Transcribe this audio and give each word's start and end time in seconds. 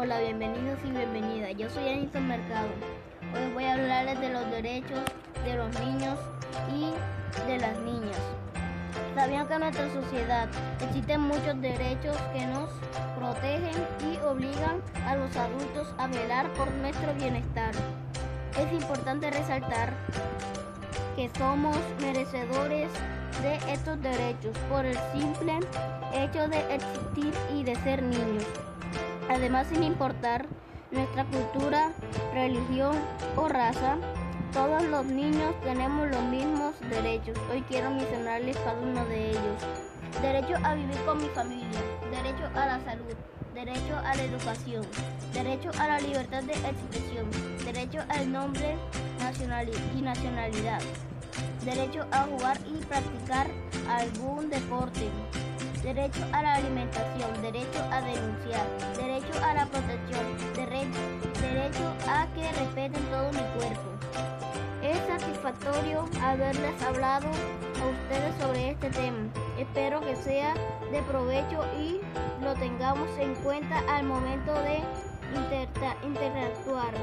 Hola, 0.00 0.20
bienvenidos 0.20 0.78
y 0.84 0.90
bienvenidas. 0.92 1.56
Yo 1.56 1.68
soy 1.68 1.88
Anito 1.88 2.20
Mercado. 2.20 2.68
Hoy 3.34 3.52
voy 3.52 3.64
a 3.64 3.72
hablarles 3.72 4.20
de 4.20 4.28
los 4.28 4.48
derechos 4.48 5.00
de 5.44 5.54
los 5.56 5.80
niños 5.80 6.16
y 6.72 6.92
de 7.48 7.58
las 7.58 7.76
niñas. 7.80 8.16
¿Sabían 9.16 9.48
que 9.48 9.54
en 9.54 9.60
nuestra 9.60 9.92
sociedad 9.92 10.48
existen 10.82 11.22
muchos 11.22 11.60
derechos 11.60 12.16
que 12.32 12.46
nos 12.46 12.70
protegen 13.18 13.74
y 14.08 14.24
obligan 14.24 14.80
a 15.04 15.16
los 15.16 15.36
adultos 15.36 15.92
a 15.98 16.06
velar 16.06 16.48
por 16.52 16.70
nuestro 16.74 17.12
bienestar? 17.14 17.72
Es 18.56 18.72
importante 18.72 19.32
resaltar 19.32 19.92
que 21.16 21.28
somos 21.36 21.76
merecedores 22.00 22.88
de 23.42 23.56
estos 23.72 24.00
derechos 24.00 24.56
por 24.70 24.86
el 24.86 24.96
simple 25.12 25.58
hecho 26.14 26.46
de 26.46 26.76
existir 26.76 27.34
y 27.52 27.64
de 27.64 27.74
ser 27.74 28.00
niños. 28.00 28.46
Además, 29.28 29.66
sin 29.68 29.82
importar 29.82 30.46
nuestra 30.90 31.24
cultura, 31.26 31.92
religión 32.32 32.96
o 33.36 33.48
raza, 33.48 33.96
todos 34.52 34.82
los 34.84 35.04
niños 35.04 35.54
tenemos 35.62 36.08
los 36.08 36.22
mismos 36.24 36.74
derechos. 36.88 37.36
Hoy 37.52 37.62
quiero 37.62 37.90
mencionarles 37.90 38.56
cada 38.58 38.80
uno 38.80 39.04
de 39.04 39.30
ellos. 39.30 39.62
Derecho 40.22 40.54
a 40.64 40.74
vivir 40.74 40.96
con 41.04 41.18
mi 41.18 41.28
familia, 41.28 41.80
derecho 42.10 42.46
a 42.54 42.66
la 42.66 42.80
salud, 42.84 43.14
derecho 43.54 43.96
a 43.98 44.14
la 44.14 44.22
educación, 44.22 44.86
derecho 45.34 45.70
a 45.78 45.88
la 45.88 46.00
libertad 46.00 46.42
de 46.42 46.54
expresión, 46.54 47.28
derecho 47.64 48.00
al 48.08 48.32
nombre 48.32 48.76
y 49.96 50.00
nacionalidad, 50.00 50.80
derecho 51.64 52.06
a 52.10 52.22
jugar 52.22 52.56
y 52.66 52.82
practicar 52.84 53.48
algún 53.88 54.48
deporte, 54.48 55.08
derecho 55.82 56.24
a 56.32 56.42
la 56.42 56.54
alimentación, 56.54 57.42
derecho 57.42 57.82
a 57.90 58.00
denunciar, 58.00 58.66
a 59.42 59.54
la 59.54 59.66
protección, 59.66 60.24
derecho, 60.54 60.98
derecho 61.40 61.94
a 62.08 62.26
que 62.34 62.52
respeten 62.52 63.02
todo 63.10 63.30
mi 63.32 63.58
cuerpo. 63.58 63.88
Es 64.82 64.98
satisfactorio 65.06 66.04
haberles 66.22 66.82
hablado 66.82 67.28
a 67.28 67.86
ustedes 67.86 68.34
sobre 68.40 68.70
este 68.70 68.90
tema. 68.90 69.28
Espero 69.58 70.00
que 70.00 70.16
sea 70.16 70.54
de 70.90 71.02
provecho 71.02 71.64
y 71.78 72.00
lo 72.42 72.54
tengamos 72.54 73.08
en 73.18 73.34
cuenta 73.36 73.82
al 73.88 74.04
momento 74.04 74.52
de 74.62 74.82
interactuar. 76.06 76.94